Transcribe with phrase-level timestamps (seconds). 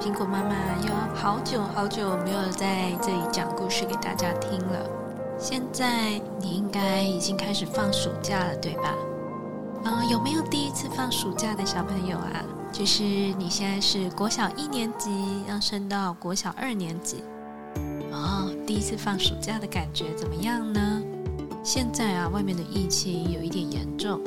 [0.00, 0.54] 苹果妈妈
[0.88, 4.88] 有好久好久没有在这里讲故事给大家听了。
[5.38, 8.94] 现在你应该已经开始放暑假了，对吧？
[9.84, 12.42] 啊，有没有第一次放暑假的小朋友啊？
[12.72, 17.22] 就是你现在是国小一年级，要升到国小二年级。
[18.10, 21.02] 哦，第一次放暑假的感觉怎么样呢？
[21.62, 24.18] 现在啊，外面的疫情有一点严重。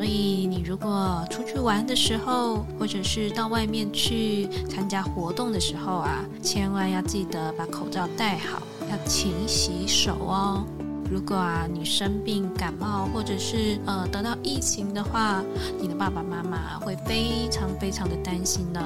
[0.00, 10.64] 所以，你如果出去玩的时候，或者是到外面去参加活动的时候啊，千万要记得把口罩戴好，要勤洗手哦。
[11.10, 15.44] 如果啊你生病感冒，或者是呃得到疫情的话，
[15.78, 18.80] 你的爸爸妈妈会非常非常的担心呢。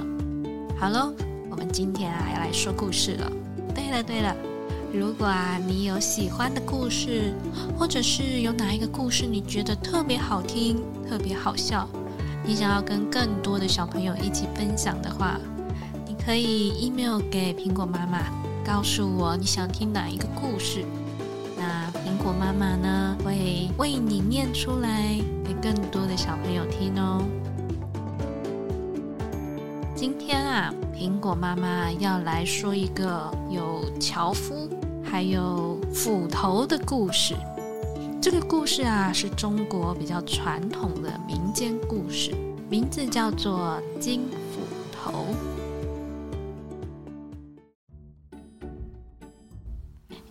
[0.76, 1.14] 好喽，
[1.48, 3.30] 我们今天啊要来说故事了。
[3.72, 4.34] 对了对了。
[4.96, 7.34] 如果啊，你有喜欢的故事，
[7.76, 11.88] 或者是有哪一个故事你觉得特别好听、特别好笑，
[12.46, 15.36] 你想要跟更多的小朋友一起分享的话，
[16.06, 18.20] 你可以 email 给苹果妈妈，
[18.64, 20.84] 告诉我你想听哪一个故事。
[21.58, 27.20] 那苹果妈妈呢，会为你念出来给更多的小朋友听哦。
[29.96, 34.68] 今天啊，苹果妈妈要来说一个有樵夫。
[35.14, 37.36] 还有斧头的故事，
[38.20, 42.34] 这个故事啊是中国比较传统的民间故事，
[42.68, 44.60] 名字叫做《金斧
[44.92, 45.26] 头》。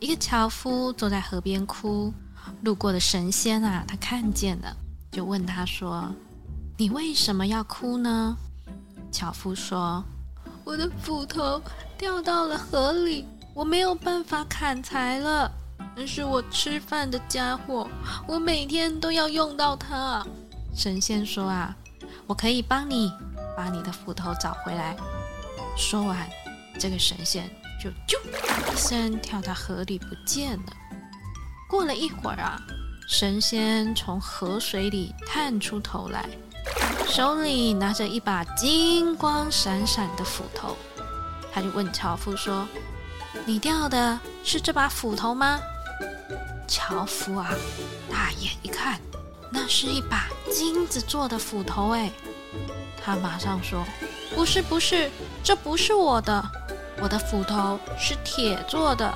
[0.01, 2.13] 一个樵夫坐在河边哭，
[2.63, 4.75] 路过的神仙啊，他看见了，
[5.13, 6.13] 就问他说
[6.77, 8.35] ：“你为什么要哭呢？”
[9.09, 10.03] 樵夫说
[10.65, 11.61] ：“我的斧头
[11.97, 15.51] 掉到了河里。”我没有办法砍柴了，
[15.95, 17.87] 那是我吃饭的家伙，
[18.27, 20.25] 我每天都要用到它。
[20.75, 21.75] 神仙说啊，
[22.25, 23.11] 我可以帮你
[23.55, 24.97] 把你的斧头找回来。
[25.77, 26.27] 说完，
[26.79, 27.47] 这个神仙
[27.79, 28.19] 就啾
[28.73, 30.73] 一声跳到河里不见了。
[31.69, 32.59] 过了一会儿啊，
[33.07, 36.27] 神仙从河水里探出头来，
[37.07, 40.75] 手里拿着一把金光闪闪的斧头，
[41.53, 42.67] 他就问樵夫说。
[43.45, 45.59] 你掉的是这把斧头吗？
[46.67, 47.49] 樵夫啊，
[48.09, 48.99] 大眼一看，
[49.51, 52.11] 那是一把金子做的斧头哎。
[53.03, 53.83] 他马上说
[54.33, 55.11] ：“不是，不是，
[55.43, 56.43] 这不是我的，
[57.01, 59.13] 我的斧头是铁做的。”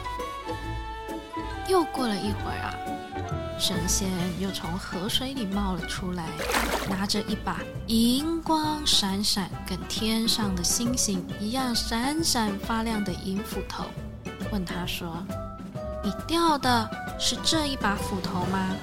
[1.69, 2.75] 又过了一会儿啊，
[3.57, 6.25] 神仙又从河水里冒了出来，
[6.89, 13.85] 拿着一把银光闪闪、跟天上的星星一样闪闪发亮的银斧头。
[14.57, 15.23] 问他说
[16.03, 18.75] ：“你掉的是这一把斧头吗？”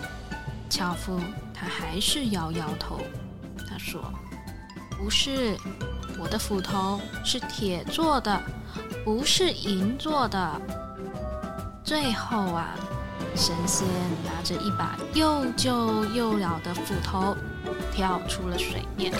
[0.70, 1.18] 樵夫
[1.52, 3.00] 他还是摇摇头。
[3.68, 4.00] 他说
[4.96, 5.58] ：“不是，
[6.16, 8.40] 我的斧头是铁做的，
[9.04, 10.62] 不是银做的。”
[11.82, 12.76] 最后啊，
[13.34, 13.84] 神仙
[14.24, 17.36] 拿着一把又旧又老的斧头
[17.92, 19.12] 跳出了水面，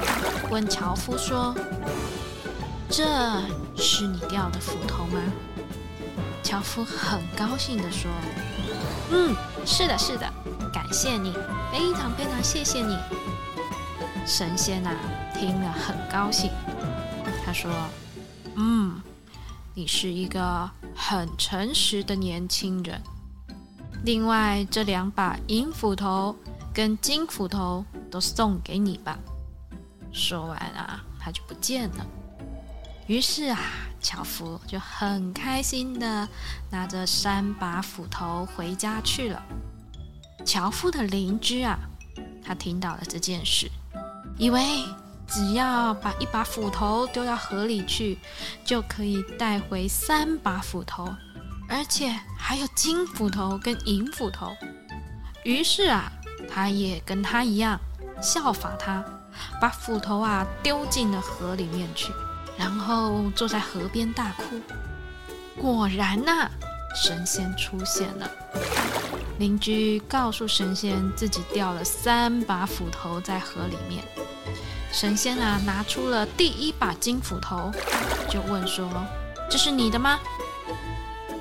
[0.53, 1.53] 问樵夫说
[2.97, 3.43] ：“这
[3.77, 5.21] 是你掉的斧头吗？”
[6.45, 8.09] 樵夫很高兴地说
[9.11, 9.35] ：“嗯，
[9.67, 10.33] 是的，是的，
[10.73, 11.33] 感谢你，
[11.73, 12.97] 非常非常谢谢你。”
[14.25, 14.91] 神仙呐，
[15.35, 16.53] 听了很高兴，
[17.45, 17.69] 他说
[18.55, 19.03] ：“嗯，
[19.75, 23.03] 你是一个很诚实的年轻人。
[24.05, 26.37] 另外，这两把银斧头
[26.73, 29.19] 跟金斧头都送给你吧。”
[30.13, 32.07] 说完啊，他就不见了。
[33.07, 33.59] 于是啊。
[34.05, 36.29] 樵夫就很开心的
[36.71, 39.43] 拿着三把斧头回家去了。
[40.45, 41.79] 樵夫的邻居啊，
[42.45, 43.67] 他听到了这件事，
[44.37, 44.61] 以为
[45.27, 48.19] 只要把一把斧头丢到河里去，
[48.63, 51.09] 就可以带回三把斧头，
[51.67, 54.55] 而且还有金斧头跟银斧头。
[55.45, 56.13] 于是啊，
[56.53, 57.81] 他也跟他一样
[58.21, 59.03] 效法他，
[59.59, 62.13] 把斧头啊丢进了河里面去。
[62.57, 64.61] 然后坐在河边大哭。
[65.61, 66.49] 果然呐，
[66.95, 68.31] 神仙出现了。
[69.39, 74.05] 邻居告诉神仙，自己掉了三把斧头在河里面。
[74.93, 77.73] 神仙啊，拿出了第一把金斧头，
[78.31, 78.89] 就问说
[79.51, 80.21] ：“这是你的吗？”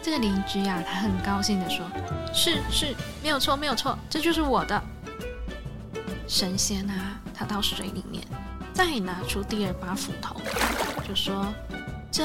[0.02, 1.86] 这个邻居啊，他很高兴的说
[2.34, 4.84] ：“是是，没有错，没有错，这就是我的。”
[6.28, 8.24] 神仙啊，他到水里面
[8.74, 10.36] 再拿出第二把斧头，
[11.08, 11.54] 就说
[12.12, 12.24] ：“这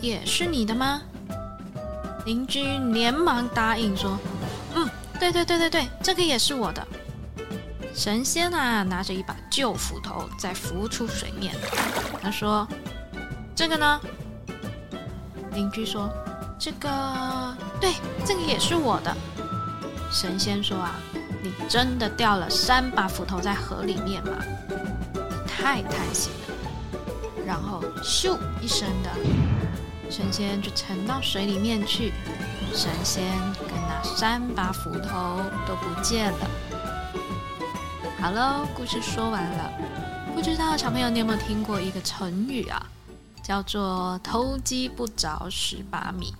[0.00, 1.00] 也是你的吗？”
[2.26, 2.62] 邻居
[2.92, 4.18] 连忙答应说
[4.74, 4.88] ：“嗯，
[5.20, 6.86] 对对对对对，这个也是我的。”
[7.94, 11.54] 神仙啊，拿着一把旧斧头在浮出水面，
[12.20, 12.66] 他说
[13.54, 14.00] ：“这个呢？”
[15.54, 16.10] 邻居说。
[16.56, 17.92] 这个对，
[18.24, 19.14] 这个也是我的。
[20.10, 20.94] 神仙说啊，
[21.42, 24.32] 你真的掉了三把斧头在河里面吗？
[25.64, 27.42] 太贪心了。
[27.46, 29.10] 然后咻一声的，
[30.10, 32.12] 神仙就沉到水里面去，
[32.74, 33.24] 神仙
[33.56, 36.50] 跟那三把斧头都不见了。
[38.20, 39.72] 好喽，故事说完了。
[40.34, 42.86] 不知道小朋友你有没有听过一个成语啊，
[43.42, 46.34] 叫做“偷鸡不着蚀把米”。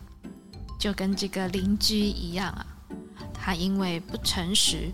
[0.78, 2.66] 就跟这个邻居一样啊，
[3.32, 4.92] 他因为不诚实，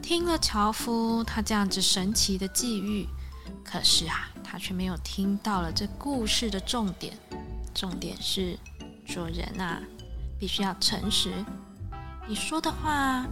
[0.00, 3.04] 听了樵夫他这样子神奇的际遇，
[3.70, 7.12] 可是啊，他却没有听到了这故事的重点。
[7.74, 8.58] 重点是
[9.06, 9.80] 做人啊，
[10.38, 11.44] 必须要诚实，
[12.26, 13.26] 你说的话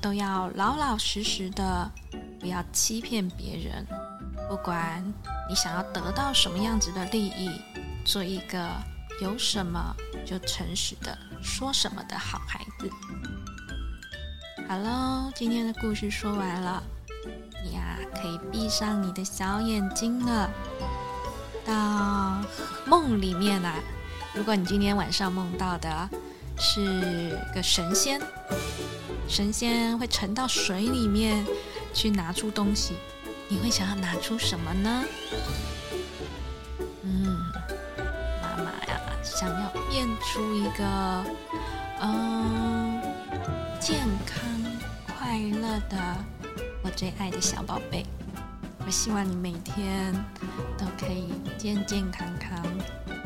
[0.00, 1.90] 都要老老实实的，
[2.38, 3.84] 不要欺骗别人。
[4.48, 5.04] 不管
[5.48, 7.50] 你想要得到什么样子的利益，
[8.04, 8.70] 做一个
[9.20, 9.94] 有什么
[10.24, 11.18] 就诚实的。
[11.42, 12.90] 说什么的好孩子。
[14.68, 16.82] 好喽，今天的故事说完了，
[18.14, 20.50] 可以闭上你的小眼睛了。
[21.64, 22.40] 到
[22.86, 23.74] 梦里面啊，
[24.34, 26.08] 如果你今天晚上梦到的
[26.58, 28.20] 是个神仙，
[29.28, 31.44] 神仙会沉到水里面
[31.92, 32.94] 去拿出东西，
[33.48, 35.04] 你会想要拿出什么呢？
[37.02, 37.36] 嗯，
[38.42, 41.24] 妈妈呀想要变出一个，
[42.00, 43.00] 嗯，
[43.78, 44.42] 健康
[45.06, 46.16] 快乐的
[46.82, 48.04] 我最爱的小宝贝。
[48.86, 50.12] 我希望你每天
[50.78, 52.62] 都可以健健康康、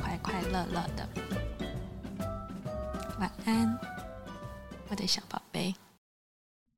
[0.02, 1.08] 快快乐乐的。
[3.18, 3.78] 晚安，
[4.88, 5.74] 我的小宝贝。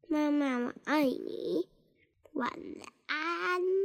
[0.09, 1.67] 妈妈，我爱你。
[2.35, 2.51] 晚
[3.07, 3.76] 安。